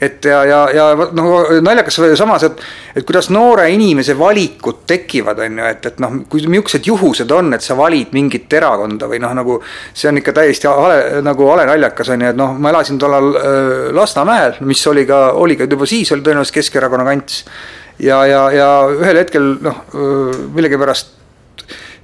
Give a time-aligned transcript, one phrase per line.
[0.00, 2.60] et ja, ja, ja noh, naljakas samas, et,
[2.94, 7.50] et kuidas noore inimese valikud tekivad, on ju, et, et noh, kui niisugused juhused on,
[7.56, 11.66] et sa valid mingit erakonda või noh, nagu see on ikka täiesti hale, nagu hale
[11.72, 13.66] naljakas on ju, et noh, ma elasin tollal äh,
[13.98, 17.44] Lasnamäel, mis oli ka, oli ka juba siis oli tõenäoliselt Keskerakonna kants.
[17.98, 19.82] ja, ja, ja ühel hetkel noh,
[20.54, 21.16] millegipärast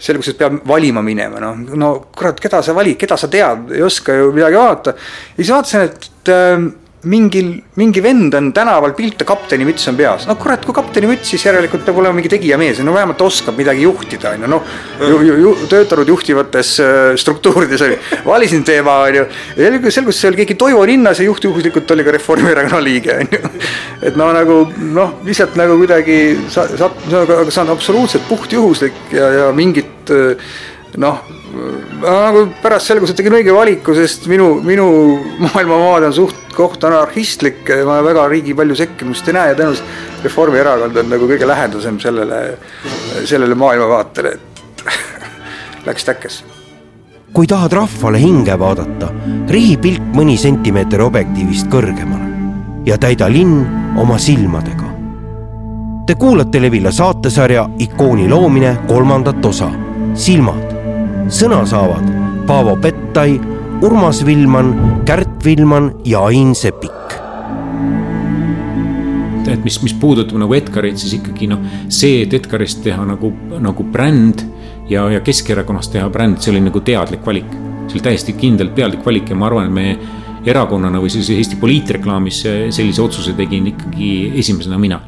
[0.04, 3.86] selgus, et peab valima minema, noh, no kurat, keda sa valid, keda sa tead, ei
[3.86, 4.98] oska ju midagi vaadata.
[5.36, 6.72] ja siis vaatasin, et äh,
[7.10, 10.26] mingil, mingi vend on tänaval pilte, kaptenimüts on peas.
[10.28, 14.34] no kurat, kui kaptenimüts, siis järelikult peab olema mingi tegijamees, no vähemalt oskab midagi juhtida,
[14.34, 14.72] on ju, noh.
[15.00, 17.84] ju, ju, ju töötanud juhtivates äh, struktuurides
[18.30, 19.26] valisin teema, on ju.
[19.60, 23.54] ja selgus, see oli keegi Toivo Linnas ja juhtjuhuslikult oli ka Reformierakonna liige, on ju.
[24.08, 24.60] et no nagu
[24.94, 30.52] noh, lihtsalt nagu kuidagi sa, sa, sa, see on absoluutselt puhtjuhuslik ja, ja mingit äh,
[30.96, 31.24] noh
[32.04, 34.86] nagu pärast selgus, et tegin õige valiku, sest minu, minu
[35.42, 41.12] maailmavaade on suht-koht anarhistlik, ma väga riigi palju sekkumist ei näe ja tõenäoliselt Reformierakond on
[41.12, 42.42] nagu kõige lähedasem sellele,
[43.28, 44.84] sellele maailmavaatele, et
[45.88, 46.54] läks täkkesse
[47.34, 49.08] kui tahad rahvale hinge vaadata,
[49.50, 52.28] rihi pilk mõni sentimeeter objektiivist kõrgemale
[52.86, 53.64] ja täida linn
[53.98, 54.86] oma silmadega.
[56.06, 59.70] Te kuulate Levila saatesarja Ikooni loomine kolmandat osa,
[60.14, 60.63] Silmad
[61.32, 62.08] sõna saavad
[62.48, 63.38] Paavo Pettai,
[63.84, 64.74] Urmas Villman,
[65.08, 66.92] Kärt Villman ja Ain Sepik.
[69.44, 71.60] et mis, mis puudutab nagu Edgarit, siis ikkagi noh,
[71.92, 73.28] see, et Edgarist teha nagu,
[73.62, 74.42] nagu bränd
[74.90, 77.52] ja, ja Keskerakonnast teha bränd, see oli nagu teadlik valik.
[77.86, 81.60] see oli täiesti kindlalt teadlik valik ja ma arvan, et me erakonnana või siis Eesti
[81.60, 82.42] poliitreklaamis
[82.74, 85.00] sellise otsuse tegin ikkagi esimesena mina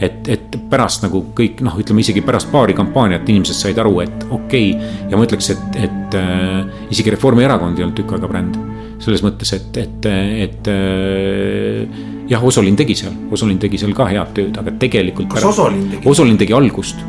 [0.00, 4.26] et, et pärast nagu kõik noh, ütleme isegi pärast paari kampaaniat inimesed said aru, et
[4.30, 8.58] okei okay, ja ma ütleks, et, et äh, isegi Reformierakond ei olnud tükk aega bränd.
[9.00, 10.06] selles mõttes, et, et,
[10.46, 15.30] et äh, jah, Osolin tegi seal, Osolin tegi seal ka head tööd, aga tegelikult.
[15.32, 16.08] kas pärast, Osolin tegi?
[16.08, 17.08] Osolin tegi algust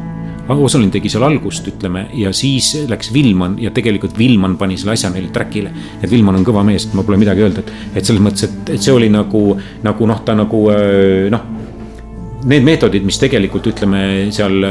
[0.52, 5.12] Osolin tegi seal algust, ütleme, ja siis läks Vilman ja tegelikult Vilman pani selle asja
[5.14, 5.72] neile track'ile.
[6.02, 8.82] et Vilman on kõva mees, ma pole midagi öelda, et, et selles mõttes, et, et
[8.82, 9.44] see oli nagu,
[9.86, 11.61] nagu noh, ta nagu äh, noh
[12.50, 14.04] need meetodid, mis tegelikult ütleme
[14.34, 14.66] seal,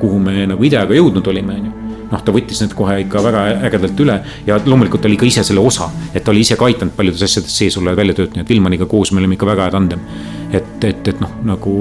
[0.00, 1.80] kuhu me nagu ideaga jõudnud olime, on ju
[2.14, 5.64] noh, ta võttis need kohe ikka väga ägedalt üle ja loomulikult oli ka ise selle
[5.64, 8.52] osa, et ta oli ise ka aidanud paljudes asjades sees olla ja välja töötanud, et
[8.52, 10.04] Vilmaniga koos me olime ikka väga hea tandem.
[10.54, 11.74] et, et, et noh, nagu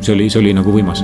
[0.00, 1.02] see oli, see oli nagu võimas.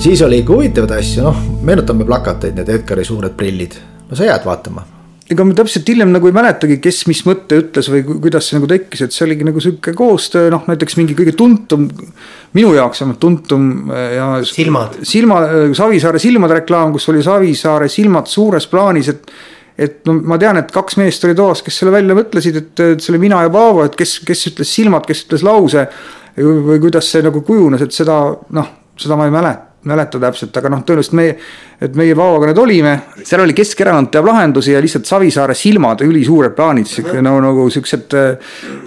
[0.00, 3.76] siis oli ikka huvitavaid asju, noh, meenutame plakateid, need Edgari suured prillid,
[4.08, 4.86] no sa jääd vaatama
[5.30, 8.66] ega ma täpselt hiljem nagu ei mäletagi, kes mis mõtte ütles või kuidas see nagu
[8.70, 11.86] tekkis, et see oligi nagu sihuke koostöö, noh näiteks mingi kõige tuntum.
[12.56, 14.26] minu jaoks vähemalt tuntum äh, ja.
[14.46, 14.98] silmad.
[15.06, 19.32] silma, äh, Savisaare silmade reklaam, kus oli Savisaare silmad suures plaanis, et.
[19.78, 23.14] et no ma tean, et kaks meest oli toas, kes selle välja mõtlesid, et, see
[23.14, 25.86] oli mina ja Paavo, et kes, kes ütles silmad, kes ütles lause.
[26.40, 28.20] või kuidas see nagu kujunes, et seda
[28.56, 31.36] noh, seda ma ei mäleta mäleta täpselt, aga noh, tõenäoliselt meie,
[31.80, 32.90] et meie Paavoga need olime,
[33.24, 38.16] seal oli Keskerakond teab lahendusi ja lihtsalt Savisaare silmad, ülisuured plaanid, sihuke no nagu siuksed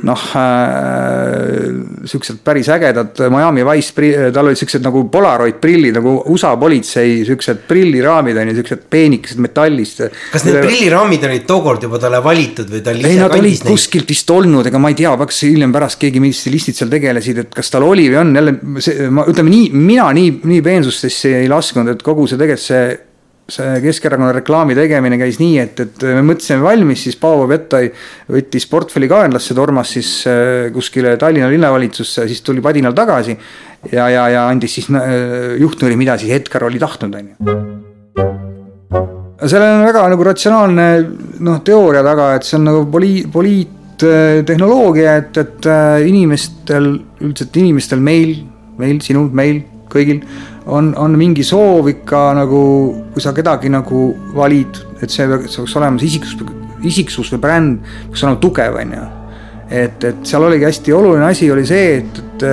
[0.06, 1.72] noh äh,.
[2.10, 7.64] siuksed päris ägedad Miami Wise, tal olid siuksed nagu Polaroid prillid nagu USA politsei siuksed
[7.68, 10.04] prilliraamid on ju, siuksed peenikesed metallist.
[10.34, 13.12] kas need prilliraamid olid tookord juba talle valitud või ta lihtsalt.
[13.14, 16.44] ei, nad olid kuskilt vist olnud, ega ma ei tea, kas hiljem pärast keegi, mis
[16.46, 18.56] stilistid seal tegelesid, et kas tal oli või on jälle
[18.86, 22.64] see, ma ütleme nii, mina nii, nii peen peensustesse ei laskunud, et kogu see tegelikult
[22.64, 22.83] see
[23.50, 27.90] see Keskerakonna reklaami tegemine käis nii, et, et me mõtlesime valmis, siis Paavo Pettai
[28.32, 33.36] võttis portfelli kaenlasse, tormas siis äh, kuskile Tallinna linnavalitsusse, siis tuli padinal tagasi.
[33.92, 37.58] ja, ja, ja andis siis äh, juhtnööri, mida siis Edgar oli tahtnud, on ju.
[39.44, 40.88] sellel on väga nagu ratsionaalne
[41.44, 48.00] noh, teooria taga, et see on nagu poli-, poliittehnoloogia, et, et äh, inimestel, üldiselt inimestel,
[48.00, 48.38] meil,
[48.80, 50.24] meil, sinul, meil, kõigil
[50.66, 52.62] on, on mingi soov ikka nagu,
[53.14, 58.24] kui sa kedagi nagu valid, et see peaks olema see isiksus, isiksus või bränd, peaks
[58.24, 59.04] olema tugev, on ju.
[59.70, 62.50] et, et seal oligi hästi oluline asi oli see, et, et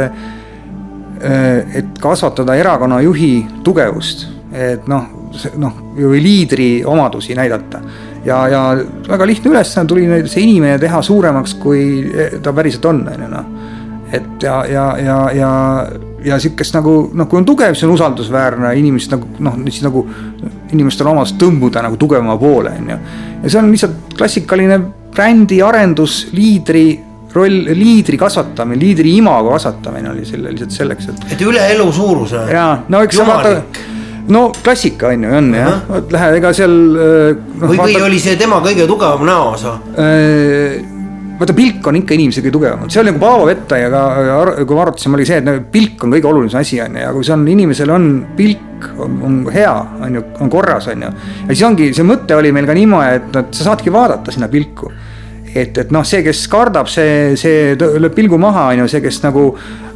[1.20, 4.22] et kasvatada erakonna juhi tugevust,
[4.56, 5.04] et noh,
[5.60, 7.82] noh, või liidri omadusi näidata
[8.24, 8.62] ja, ja
[9.08, 11.82] väga lihtne ülesanne tuli see inimene teha suuremaks, kui
[12.42, 13.50] ta päriselt on, on ju noh.
[14.16, 15.50] et ja, ja, ja, ja
[16.24, 20.04] ja sihukest nagu noh, kui on tugev, see on usaldusväärne, inimesed nagu noh, siis nagu
[20.72, 22.98] inimestel on omadus tõmbuda nagu tugevama poole, on ju.
[23.44, 24.80] ja see on lihtsalt klassikaline
[25.14, 26.84] brändi arendus, liidri
[27.34, 31.24] roll, liidri kasvatamine, liidri imago kasvatamine oli selle lihtsalt selleks, et.
[31.36, 32.44] et üle elu suuruse.
[32.52, 33.56] jaa, no eks sa vaata
[34.30, 37.66] no klassika on ju, on jah lähe, ega seal äh, no,.
[37.66, 38.06] või, või vaata...
[38.10, 40.89] oli see tema kõige tugevam näoosa äh,?
[41.40, 44.00] Vaata pilk on ikka inimese kõige tugevam, see oli nagu Paavo Vettajaga,
[44.60, 47.24] kui me arutasime, oli see, et pilk on kõige olulisem asi, on ju, ja kui
[47.24, 49.72] see on, inimesel on pilk, on, on hea,
[50.04, 51.12] on ju, on korras, on ju.
[51.46, 54.50] ja siis ongi, see mõte oli meil ka niimoodi, et, et sa saadki vaadata sinna
[54.52, 54.92] pilku
[55.54, 59.22] et, et noh, see, kes kardab, see, see lööb pilgu maha, on ju, see, kes
[59.24, 59.48] nagu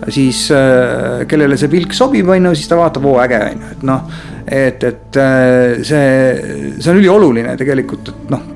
[0.08, 3.76] siis äh,, kellele see pilk sobib, on ju, siis ta vaatab, oo äge, on ju,
[3.76, 4.19] et noh.
[4.49, 8.50] et, et äh, see, see on ülioluline tegelikult, et noh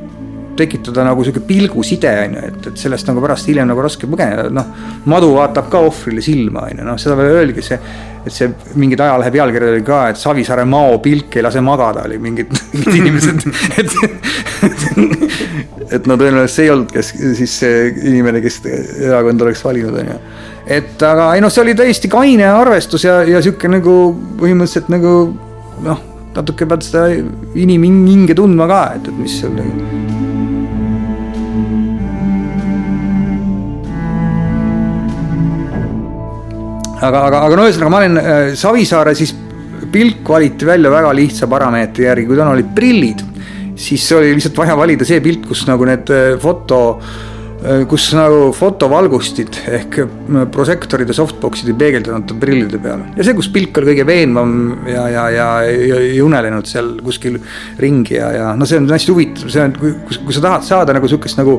[0.58, 4.48] tekitada nagu sihuke pilguside on ju, et, et sellest nagu pärast hiljem nagu raske põgeneda,
[4.54, 4.68] noh.
[5.10, 7.78] madu vaatab ka ohvrile silma on ju, noh seda veel öeldigi see,
[8.26, 12.20] et see mingid ajalehe pealkirjad oli ka, et Savisaare Mao pilk ei lase magada, oli
[12.22, 13.46] mingid, mingid inimesed,
[13.80, 13.96] et.
[15.98, 20.12] et no tõenäoliselt see ei olnud, kes siis see inimene, kes erakonda oleks valinud, on
[20.12, 20.20] ju.
[20.78, 23.98] et aga ei noh, see oli täiesti kaine arvestus ja, ja sihuke nagu
[24.40, 25.16] põhimõtteliselt nagu
[25.86, 26.06] noh
[26.38, 27.08] natuke pead seda
[27.58, 30.27] inimhinge tundma ka, et, et mis seal nagu
[37.00, 39.34] aga, aga, aga no ühesõnaga, ma olen äh, Savisaare siis
[39.92, 43.24] pilk valiti välja väga lihtsa parameetri järgi, kui tal olid prillid,
[43.78, 47.27] siis oli lihtsalt vaja valida see pilt, kus nagu need äh, foto Äh,
[47.90, 53.00] kus nagu fotovalgustid ehk äh, prožektorid ja softbox'id ei peegeldanud prillide peal.
[53.16, 54.52] ja see, kus pilk oli kõige veenvam
[54.86, 57.40] ja, ja, ja, ja ei unelenud seal kuskil
[57.82, 60.94] ringi ja, ja no see on hästi huvitav, see on, kui, kui sa tahad saada
[60.94, 61.56] nagu sihukest nagu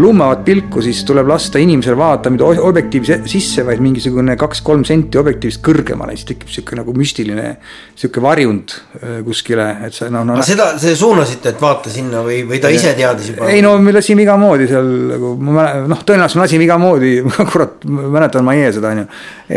[0.00, 5.60] lummavat pilku, siis tuleb lasta inimesel vaadata mitte objektiivi sisse, vaid mingisugune kaks-kolm senti objektiivist
[5.68, 7.58] kõrgemale, siis tekib sihuke nagu müstiline
[7.92, 8.72] sihuke varjund
[9.02, 10.48] äh, kuskile, et sa noh no, no.
[10.48, 13.52] seda, te suunasite, et vaata sinna või, või ta ise teadis juba?
[13.52, 17.12] ei no me lasime igamoodi seal nagu ma noh, tõenäoliselt me lasime igamoodi,
[17.52, 19.06] kurat, mäletan ma ei seda, on ju.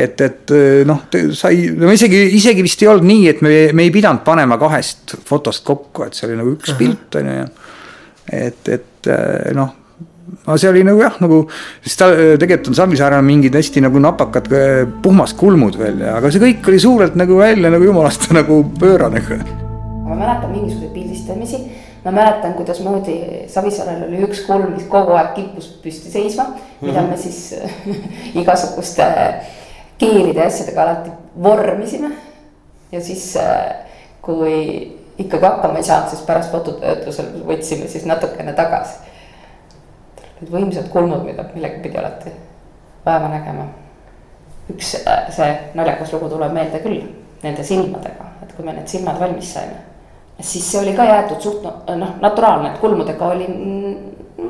[0.04, 0.56] et, et
[0.90, 1.06] noh,
[1.38, 5.18] sai, no isegi, isegi vist ei olnud nii, et me, me ei pidanud panema kahest
[5.28, 6.82] fotost kokku, et see oli nagu üks uh -huh.
[6.82, 7.50] pilt, on ju, ja.
[8.44, 9.12] et, et
[9.56, 9.74] noh
[10.46, 11.40] aga see oli nagu jah, nagu,
[11.86, 12.10] sest ta
[12.42, 14.50] tegelikult on Savisaarel mingid hästi nagu napakad
[15.04, 19.22] puhmaskulmud veel ja, aga see kõik oli suurelt nagu välja nagu jumalast nagu pöörane.
[20.06, 21.62] ma mäletan mingisuguseid pildistamisi
[22.06, 26.88] ma mäletan, kuidasmoodi Savisaarel oli üks kulm, mis kogu aeg kippus püsti seisma mm, -hmm.
[26.88, 27.10] mida mhm.
[27.10, 27.56] me siis
[28.42, 29.06] igasuguste
[29.98, 31.12] keelide ja asjadega alati
[31.44, 32.12] vormisime.
[32.92, 33.76] ja siis, äh,
[34.22, 38.96] kui ikkagi hakkama ei saanud, siis pärast fototöötlusel võtsime siis natukene tagasi.
[40.42, 42.32] Need võimsad kulmud, mida, millega pidi alati
[43.06, 43.66] vaeva nägema.
[44.70, 47.02] üks äh, see naljakas lugu tuleb meelde küll
[47.44, 49.95] nende silmadega, et kui me need silmad valmis saime
[50.42, 53.48] siis see oli ka jäetud suht noh, naturaalne, et kulmudega oli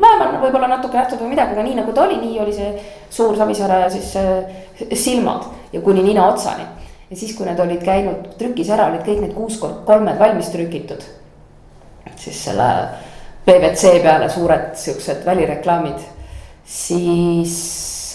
[0.02, 2.72] vaevalt võib-olla natuke nähtud või midagi, aga nii nagu ta oli, nii oli see
[3.14, 4.58] suur Savisaare siis äh,
[4.94, 6.66] silmad ja kuni nina otsani.
[7.10, 11.06] ja siis, kui need olid käinud trükis ära, olid kõik need kuus kolmed valmis trükitud.
[12.16, 12.70] siis selle
[13.46, 16.02] PVC peale suured siuksed välireklaamid,
[16.66, 17.56] siis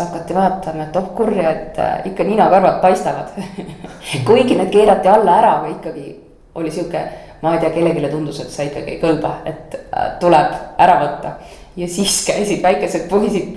[0.00, 3.34] hakati vaatama, et oh kurja, et äh, ikka ninakarvad paistavad
[4.26, 6.06] kuigi need keerati alla ära, aga ikkagi
[6.54, 7.02] oli sihuke
[7.42, 11.34] ma ei tea, kellelegi tundus, et see ikkagi ei kõlba, et äh, tuleb ära võtta.
[11.76, 13.56] ja siis käisid väikesed poisid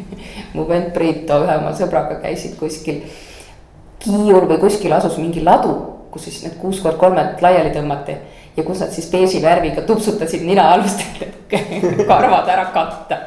[0.54, 3.02] mu vend Priit ühe oma sõbraga käisid kuskil.
[4.04, 5.72] Kiiul või kuskil asus mingi ladu,
[6.12, 8.18] kus siis need kuus kord kolmed laiali tõmmati
[8.56, 11.56] ja kus nad siis beeži värviga tupsutasid ninaalust, et
[12.10, 13.18] karvad ära katta.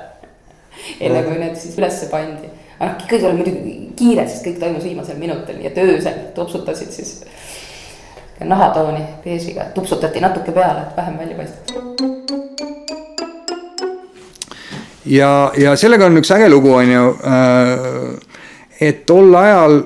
[1.01, 2.47] enne kui need siis ülesse pandi,
[2.77, 7.17] aga noh, kõik oli muidugi kiire, sest kõik toimus viimasel minutil, et öösel tupsutasid siis
[8.45, 11.75] nahatooni beežiga, tupsutati natuke peale, et vähem välja paistab.
[15.05, 17.09] ja, ja sellega on üks äge lugu, on ju.
[17.23, 18.17] Äh,
[18.79, 19.79] et tol ajal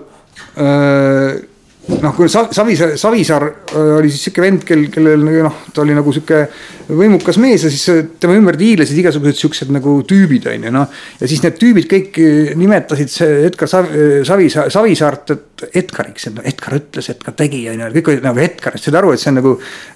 [0.57, 1.50] äh,
[1.81, 6.13] noh, kui Savisaar, Savisaar äh, oli siis sihuke vend, kel, kellel noh, ta oli nagu
[6.13, 6.43] sihuke
[6.91, 10.97] võimukas mees ja siis äh, tema ümber tiilesid igasugused siuksed nagu tüübid on ju noh.
[11.19, 16.45] ja siis need tüübid kõik äh, nimetasid see Edgar Savisaar, Savisaart, et Edgariks, et no
[16.45, 19.39] Edgar ütles, Edgar tegi on ju, kõik olid nagu Edgar, said aru, et see on
[19.41, 19.53] nagu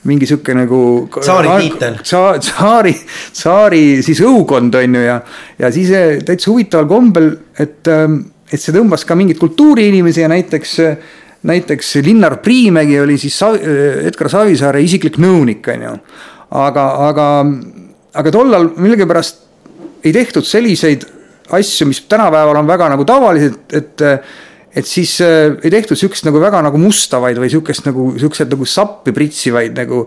[0.10, 0.80] mingi sihuke nagu.
[1.20, 2.00] tsaari tiitel.
[2.06, 2.96] tsaari,
[3.34, 5.20] tsaari siis õukond on ju ja,
[5.62, 5.94] ja siis
[6.26, 7.30] täitsa huvitaval kombel,
[7.62, 10.74] et, ähm, et see tõmbas ka mingeid kultuuriinimesi ja näiteks
[11.46, 13.38] näiteks Linnar Priimägi oli siis
[14.06, 15.94] Edgar Savisaare isiklik nõunik, on ju.
[16.62, 17.28] aga, aga,
[18.22, 19.44] aga tollal millegipärast
[20.06, 21.06] ei tehtud selliseid
[21.56, 24.06] asju, mis tänapäeval on väga nagu tavalised, et
[24.76, 28.66] et siis äh, ei tehtud sihukest nagu väga nagu mustavaid või sihukest nagu siukseid nagu
[28.68, 30.02] sappi pritsivaid nagu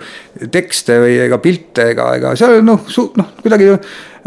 [0.53, 2.85] tekste või ega pilte ega, ega seal noh,
[3.17, 3.79] noh kuidagi äh,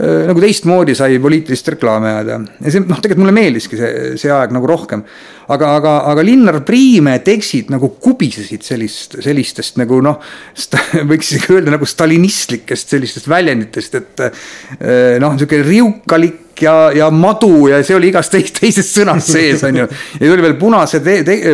[0.02, 2.40] nagu teistmoodi sai poliitilist reklaami ajada.
[2.62, 3.92] ja see noh, tegelikult mulle meeldiski see,
[4.22, 5.04] see aeg nagu rohkem.
[5.52, 10.22] aga, aga, aga Linnar Priimäe tekstid nagu kubisesid sellist, sellistest nagu noh,
[11.12, 17.68] võiks isegi öelda nagu stalinistlikest sellistest väljenditest, et äh, noh, sihuke riukalik ja, ja madu
[17.72, 19.88] ja see oli igas teises, teises sõnas sees, on ju.
[20.20, 21.02] ja tuli veel punase,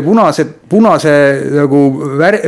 [0.06, 1.14] punased, punase
[1.56, 1.82] nagu
[2.20, 2.42] vär-,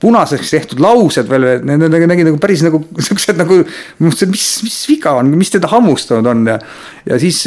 [0.00, 3.62] punaseks tehtud laused veel, need nägid nagu päris nagu siuksed nagu.
[4.04, 6.60] mis, mis viga on, mis teda hammustanud on ja,
[7.08, 7.42] ja siis,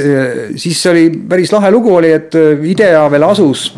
[0.60, 2.38] siis oli päris lahe lugu oli, et
[2.74, 3.72] IDEA veel asus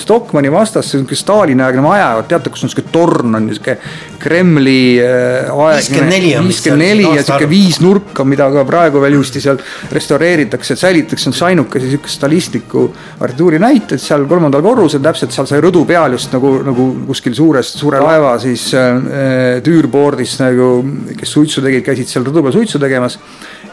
[0.00, 3.76] Stockmanni vastas, see on niisugune Stalini-aegne maja, teate, kus on niisugune torn on niisugune
[4.20, 5.80] Kremli äh, aeg.
[5.80, 6.48] viiskümmend neli on.
[6.48, 9.60] viiskümmend neli ja niisugune viisnurk on, mida ka praegu veel ilusti seal
[9.92, 12.86] restaureeritakse, et säilitatakse, on ainukese niisuguse stalistliku
[13.20, 17.74] arhitektuuri näited seal kolmandal korrusel, täpselt seal sai rõdu peal just nagu, nagu kuskil suures,
[17.80, 20.70] suure laeva siis äh, tüürboordis nagu,
[21.16, 23.20] kes suitsu tegid, käisid seal rõdu peal suitsu tegemas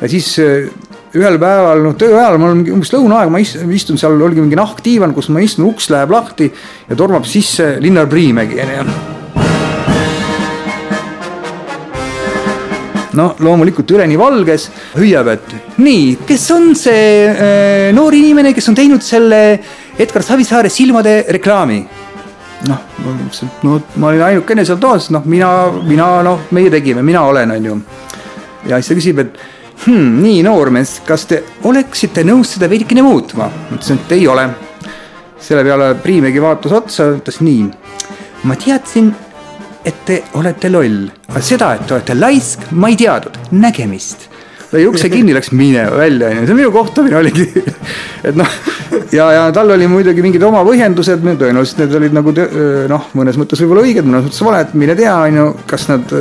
[0.02, 0.68] ja siis äh,
[1.14, 5.14] ühel päeval, noh töö ajal, mul on umbes lõunaaeg, ma istun seal, oligi mingi nahkdiivan,
[5.14, 6.50] kus ma istun, uks läheb lahti
[6.88, 8.86] ja tormab sisse Linnar Priimägi, onju.
[13.14, 15.54] no loomulikult üleni valges, hüüab, et
[15.86, 19.44] nii, kes on see äh, noor inimene, kes on teinud selle
[20.02, 21.84] Edgar Savisaare silmade reklaami?
[22.64, 25.50] noh, ma mõtlesin, et no ma olin ainukene seal toas, noh, mina,
[25.86, 27.82] mina, noh, meie tegime, mina olen, onju.
[28.72, 30.22] ja siis ta küsib, et hmm,.
[30.24, 33.50] nii, noormees, kas te oleksite nõus seda veidikene muutma?
[33.50, 34.50] ma ütlesin, et ei ole.
[35.44, 37.70] selle peale Priimägi vaatas otsa, ütles nii.
[38.44, 39.14] ma teadsin,
[39.86, 43.40] et te olete loll, aga seda, et te olete laisk, ma ei teadnud.
[43.52, 44.33] nägemist
[44.74, 47.46] lõi ukse kinni, läks minema välja, onju, see minu kohtumine oligi.
[48.28, 48.56] et noh,
[49.14, 52.34] ja, ja tal oli muidugi mingid oma põhjendused, tõenäoliselt need olid nagu
[52.90, 56.16] noh, mõnes mõttes võib-olla õiged, mõnes mõttes valed, mine tea, onju, kas nad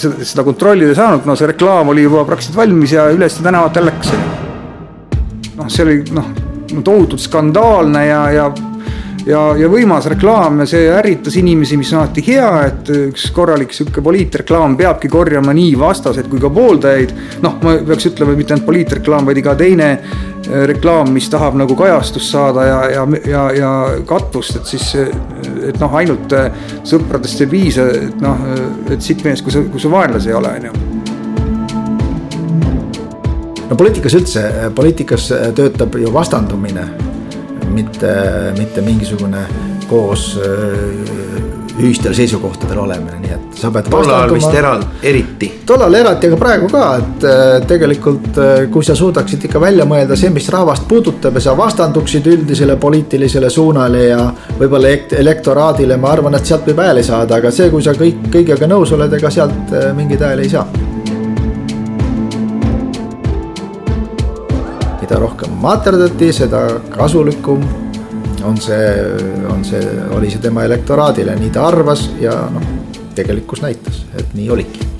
[0.00, 3.88] seda, seda kontrollida ei saanud, no see reklaam oli juba praktiliselt valmis ja üles tänavatel
[3.90, 4.12] läks.
[5.54, 6.30] noh, see oli noh,
[6.84, 8.46] tohutult skandaalne ja, ja
[9.26, 13.72] ja, ja võimas reklaam ja see ärritas inimesi, mis on alati hea, et üks korralik
[13.74, 17.14] sihuke poliitreklaam peabki korjama nii vastaseid kui ka pooldajaid.
[17.44, 21.76] noh, ma peaks ütlema, mitte ainult poliitreklaam, vaid iga teine äh, reklaam, mis tahab nagu
[21.78, 23.70] kajastust saada ja, ja, ja, ja
[24.08, 24.90] katvust, et siis,
[25.70, 26.50] et noh, ainult äh,
[26.86, 28.44] sõpradest ei piisa, et noh,
[28.90, 30.76] et sitt mees, kui sa, kui sa vaenlasi ei ole, on ju
[33.64, 34.44] no poliitikas üldse,
[34.76, 37.13] poliitikas töötab ju vastandumine
[37.74, 38.14] mitte,
[38.58, 39.44] mitte mingisugune
[39.90, 43.88] koos äh, ühistel seisukohtadel olemine, nii et sa pead.
[43.90, 45.50] tol ajal vist eral-, eriti.
[45.66, 50.18] tollal eraldi, aga praegu ka, et äh, tegelikult äh, kui sa suudaksid ikka välja mõelda
[50.18, 54.22] see, mis rahvast puudutab ja sa vastanduksid üldisele poliitilisele suunale ja
[54.60, 58.70] võib-olla elektoraadile, ma arvan, et sealt võib hääli saada, aga see, kui sa kõik, kõigega
[58.70, 60.83] nõus oled, ega sealt mingeid hääli ei saa
[65.04, 66.62] mida rohkem materdati, seda
[66.94, 67.64] kasulikum
[68.48, 68.88] on see,
[69.52, 69.82] on see,
[70.16, 72.64] oli see tema elektoraadile, nii ta arvas ja noh,
[73.16, 74.94] tegelikkus näitas, et nii oligi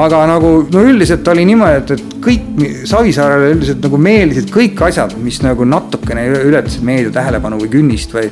[0.00, 2.46] aga nagu no üldiselt oli niimoodi, et, et kõik
[2.88, 8.30] Savisaarele üldiselt nagu meeldisid kõik asjad, mis nagu natukene ületasid meedia tähelepanu või künnist või.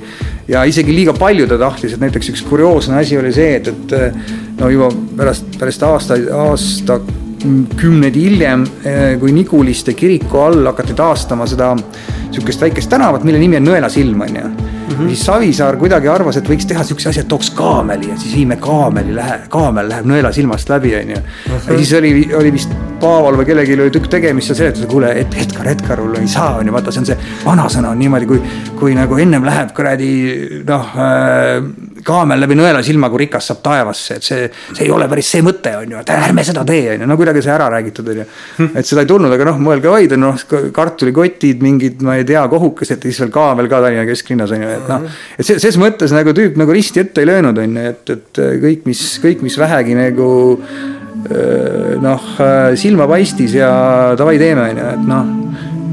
[0.48, 4.60] Ja isegi liiga palju ta tahtis, et näiteks üks kurioosne asi oli see, et, et
[4.60, 7.00] no juba pärast, pärast aastaid, aasta
[7.78, 8.64] kümneid hiljem,
[9.20, 11.70] kui Niguliste kiriku all hakati taastama seda
[12.32, 14.56] sihukest väikest tänavat, mille nimi on Nõelasilm, on ju mm.
[14.88, 15.08] -hmm.
[15.08, 18.56] siis Savisaar kuidagi arvas, et võiks teha siukse asja, et tooks kaameli ja siis viime
[18.56, 21.16] kaameli lähe, kaamel läheb nõela silmast läbi, onju.
[21.68, 25.12] ja siis oli, oli vist Paaval või kellelgi oli tükk tegemist ja seletas, et kuule,
[25.20, 28.40] et Edgar, Edgar, mul ei saa, onju, vaata, see on see vanasõna on niimoodi, kui,
[28.78, 30.10] kui nagu ennem läheb kuradi
[30.66, 31.68] noh äh,
[32.08, 35.44] kaamel läbi nõela silma, kui rikas saab taevasse, et see, see ei ole päris see
[35.46, 38.22] mõte, on ju, et ärme seda tee, on ju, no kuidagi see ära räägitud, on
[38.22, 38.26] ju.
[38.68, 42.98] et seda ei tulnud, aga noh, mõelge vaid, noh, kartulikotid, mingid, ma ei tea, kohukesed
[42.98, 45.08] ja siis veel kaamel ka Tallinna kesklinnas on ju, et noh.
[45.38, 48.86] et ses mõttes nagu tüüp nagu risti ette ei löönud, on ju, et, et kõik,
[48.90, 50.30] mis, kõik, mis vähegi nagu
[52.00, 52.28] noh,
[52.78, 53.70] silma paistis ja
[54.18, 55.34] davai teeme, on ju, et noh,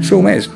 [0.06, 0.48] showmees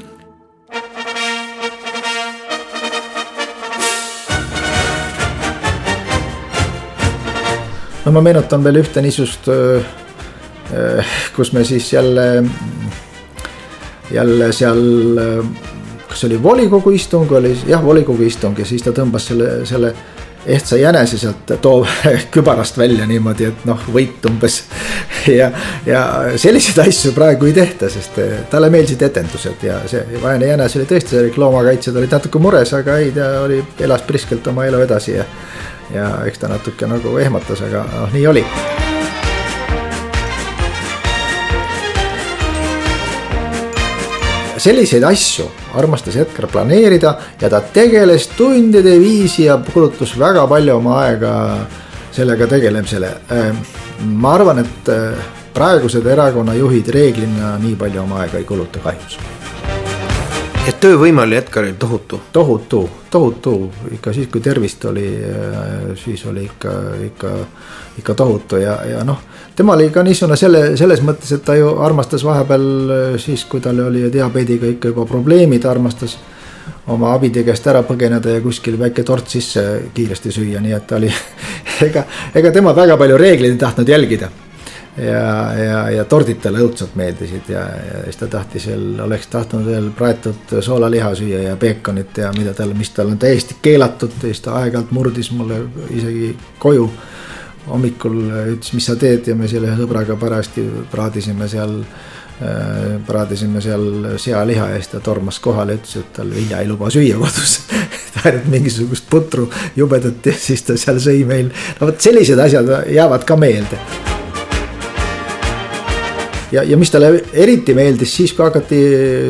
[8.04, 9.46] no ma meenutan veel ühte niisugust,
[11.36, 12.26] kus me siis jälle,
[14.10, 14.82] jälle seal
[16.10, 19.92] kas oli volikogu istung, oli jah, volikogu istung ja siis ta tõmbas selle, selle
[20.46, 21.86] ehtsa jänese sealt too
[22.34, 24.62] kübarast välja niimoodi, et noh, võit umbes.
[25.40, 25.50] ja,
[25.86, 26.04] ja
[26.36, 28.20] selliseid asju praegu ei tehta, sest
[28.50, 33.00] talle meeldisid etendused ja see vaene jänes oli tõesti, see loomakaitsjad olid natuke mures, aga
[33.02, 35.26] ei, ta oli, elas priskelt oma elu edasi ja.
[35.94, 38.46] ja eks ta natuke nagu ehmatas, aga noh, nii oli
[44.60, 45.46] selliseid asju
[45.80, 51.34] armastas Edgar planeerida ja ta tegeles tundide viisi ja kulutus väga palju oma aega
[52.12, 53.10] sellega tegelemisele.
[54.04, 54.92] ma arvan, et
[55.54, 59.18] praegused erakonnajuhid reeglina nii palju oma aega ei kuluta kahjuks
[60.68, 62.20] et töövõime oli Edgaril tohutu.
[62.32, 63.54] tohutu, tohutu,
[63.92, 65.08] ikka siis, kui tervist oli,
[66.04, 66.72] siis oli ikka,
[67.04, 67.32] ikka,
[67.98, 69.18] ikka tohutu ja, ja noh.
[69.60, 73.82] Tema oli ka niisugune selle, selles mõttes, et ta ju armastas vahepeal siis, kui tal
[73.90, 76.16] oli diabeediga ikka juba probleemid, armastas
[76.88, 79.64] oma abide käest ära põgeneda ja kuskil väike tort sisse
[79.94, 81.10] kiiresti süüa, nii et ta oli
[81.86, 84.30] ega, ega tema väga palju reegleid ei tahtnud jälgida
[84.96, 85.24] ja,
[85.64, 89.90] ja, ja tordid talle õudselt meeldisid ja, ja siis ta tahtis veel, oleks tahtnud veel
[89.96, 94.44] praetud soolaliha süüa ja peekonit ja mida tal, mis tal on täiesti keelatud ja siis
[94.44, 95.62] ta aeg-ajalt murdis mulle
[95.94, 96.90] isegi koju.
[97.68, 98.16] Hommikul
[98.54, 99.28] ütles, mis sa teed?
[99.30, 105.40] Ja me selle sõbraga parajasti praadisime seal äh,, praadisime seal sealiha ja siis ta tormas
[105.42, 107.60] kohale ütles, et tal vilja ei luba süüa kodus.
[108.24, 113.26] Ainult mingisugust putru jubedat ja siis ta seal sõi meil, no vot sellised asjad jäävad
[113.28, 113.78] ka meelde.
[116.50, 118.80] Ja, ja mis talle eriti meeldis siis, kui hakati,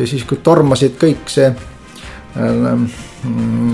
[0.09, 2.85] siis kui tormasid kõik see äh,.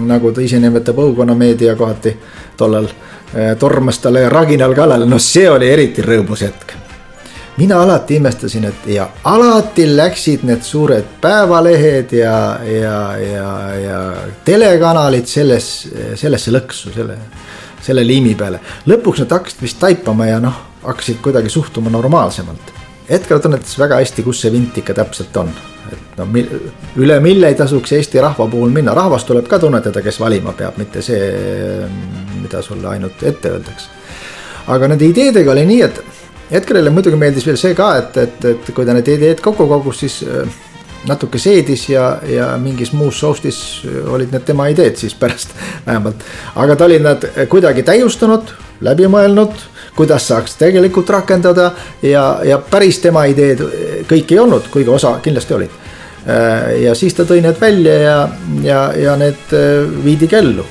[0.08, 2.12] nagu ta ise nimetab õukonnameedia kohati
[2.60, 3.17] tollal äh,
[3.60, 6.74] tormas talle raginal kallale, no see oli eriti rõõmus hetk.
[7.58, 14.00] mina alati imestasin, et ja alati läksid need suured päevalehed ja, ja, ja, ja
[14.46, 17.18] telekanalid selles, sellesse lõksu, selle,
[17.82, 18.60] selle liimi peale.
[18.88, 22.78] lõpuks nad hakkasid vist taipama ja noh, hakkasid kuidagi suhtuma normaalsemalt
[23.10, 25.52] Edgar tunnetas väga hästi, kus see vint ikka täpselt on.
[25.88, 26.26] et no
[27.00, 30.76] üle mille ei tasuks Eesti rahva puhul minna, rahvas tuleb ka tunnetada, kes valima peab,
[30.78, 31.88] mitte see,
[32.42, 33.88] mida sulle ainult ette öeldakse.
[34.68, 36.04] aga nende ideedega oli nii, et
[36.60, 40.04] Edgarile muidugi meeldis veel see ka, et, et, et kui ta need ideed kokku kogus,
[40.04, 40.48] siis äh,
[41.08, 43.60] natuke seedis ja, ja mingis muus soustis
[44.12, 46.24] olid need tema ideed siis pärast vähemalt.
[46.56, 49.56] aga ta oli nad kuidagi täiustanud, läbi mõelnud
[49.98, 51.72] kuidas saaks tegelikult rakendada
[52.06, 53.64] ja, ja päris tema ideed
[54.10, 55.74] kõik ei olnud, kuigi osa kindlasti olid.
[56.28, 58.18] Äh, ja siis ta tõi need välja ja,
[58.64, 60.66] ja, ja need äh, viidigi ellu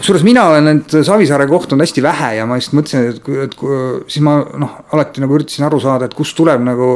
[0.00, 4.10] kusjuures mina olen nüüd Savisaare kohtunud hästi vähe ja ma just mõtlesin, et, et, et
[4.10, 6.88] siis ma noh, alati nagu üritasin aru saada, et kust tuleb nagu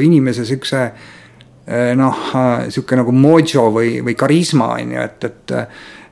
[0.00, 1.22] inimese siukse Eh,
[1.96, 5.54] noh, eh, sihuke nagu mojo või, või karisma on ju, et, et.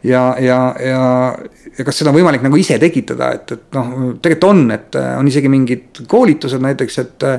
[0.09, 1.03] ja, ja, ja,
[1.79, 5.29] ja kas seda on võimalik nagu ise tekitada, et, et noh, tegelikult on, et on
[5.29, 7.31] isegi mingid koolitused näiteks, et.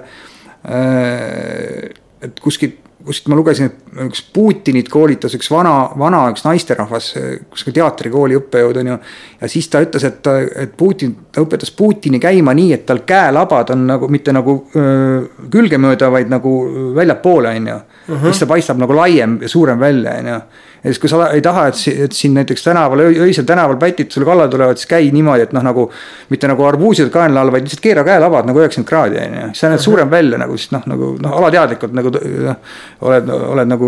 [2.24, 7.12] et kuskilt kuskilt ma lugesin, et üks Putinit koolitas üks vana, vana üks naisterahvas,
[7.54, 8.98] kuskil teatrikooli õppejõud on ju.
[9.42, 10.30] ja siis ta ütles, et,
[10.66, 15.24] et Putin, ta õpetas Putini käima nii, et tal käelabad on nagu mitte nagu öö,
[15.54, 16.54] külgemööda, vaid nagu
[16.96, 17.80] väljapoole, on ju.
[18.28, 20.40] siis ta paistab nagu laiem ja suurem välja, on ju
[20.84, 24.28] ja siis, kui sa ei taha, et, et siin näiteks tänaval, öisel tänaval pätid sulle
[24.28, 25.86] kallale tulevad, siis käi niimoodi, et noh, nagu.
[26.30, 29.62] mitte nagu arbuusid kaenla all, vaid lihtsalt keera käelabad nagu üheksakümmend kraadi on ju, siis
[29.64, 32.80] sa näed suurem välja nagu siis noh, nagu noh, alateadlikult nagu noh.
[33.08, 33.83] oled, oled nagu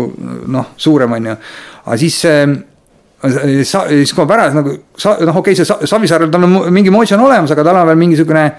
[0.52, 1.36] noh, suurem on ju,
[1.84, 6.44] aga siis sa, siis kui ma pärast nagu sa, noh, okei okay,, see Savisaarel tal
[6.46, 8.50] on mingi moodsa on olemas, aga tal on veel mingisugune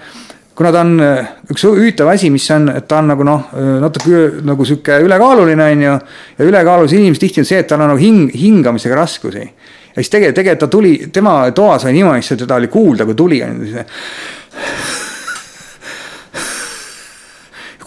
[0.58, 3.76] kuna ta on äh, üks huvitav asi, mis on, et ta on nagu noh, äh,
[3.78, 5.92] natuke nagu sihuke ülekaaluline on ju.
[6.38, 9.44] ja ülekaalulised inimesed tihti on see, et tal on nagu hing, hingamisega raskusi.
[9.44, 13.14] ja siis tegelikult, tegelikult ta tuli, tema toas oli niimoodi, et teda oli kuulda, kui
[13.14, 13.38] tuli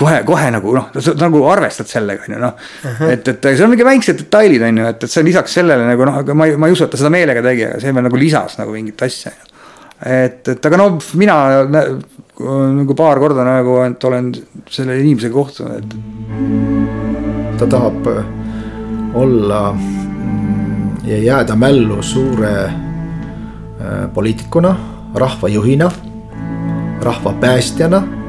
[0.02, 0.90] on ju kohe, kohe nagu noh,
[1.22, 2.66] nagu arvestad sellega on ju noh
[3.10, 5.88] et, et seal on mingi väiksed detailid on ju, et, et see on lisaks sellele
[5.88, 7.96] nagu noh, aga ma ei, ma ei usu, et ta seda meelega tegi, aga see
[7.96, 9.34] veel nagu lisas nagu mingit asja.
[10.02, 11.38] et, et aga no mina
[12.42, 14.32] nagu paar korda nagu, et olen
[14.70, 17.60] selle inimesega kohtunud, et.
[17.60, 18.24] ta tahab äh,
[19.14, 24.76] olla mm, ja jääda mällu suure äh, poliitikuna,
[25.16, 25.92] rahvajuhina,
[27.02, 28.21] rahva päästjana.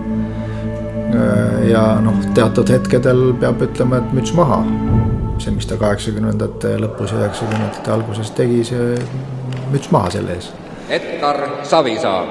[1.12, 4.62] Äh, ja noh, teatud hetkedel peab ütlema, et müts maha.
[5.42, 8.94] see, mis ta kaheksakümnendate lõpus üheksakümnendate alguses tegi, see
[9.72, 10.52] müts maha selle ees.
[10.92, 12.30] Edgar Savisaar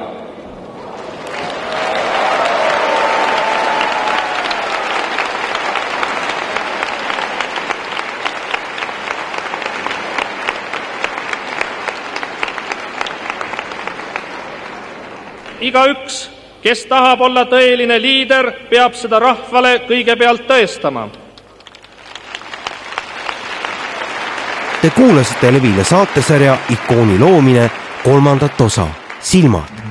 [15.61, 16.25] igaüks,
[16.61, 21.07] kes tahab olla tõeline liider, peab seda rahvale kõigepealt tõestama.
[24.81, 27.69] Te kuulasite Levile saatesarja Ikooni loomine
[28.03, 28.87] kolmandat osa,
[29.19, 29.81] Silmad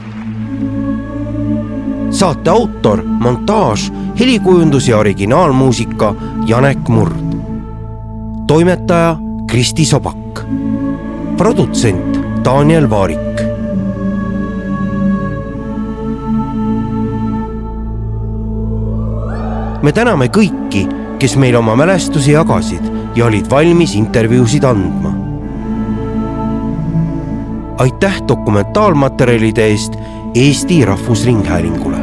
[2.10, 6.14] saate autor, montaaž, helikujundus ja originaalmuusika
[6.46, 7.34] Janek Murd.
[8.46, 10.44] toimetaja Kristi Sobak.
[11.36, 13.49] produtsent Daniel Vaarik.
[19.82, 20.84] Me täname kõiki,
[21.20, 22.84] kes meile oma mälestusi jagasid
[23.16, 25.14] ja olid valmis intervjuusid andma.
[27.80, 29.94] aitäh dokumentaalmaterjalide eest
[30.34, 31.96] Eesti Rahvusringhäälingule.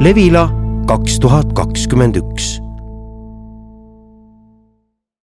[0.00, 0.48] Levila
[0.86, 2.65] kaks tuhat kakskümmend üks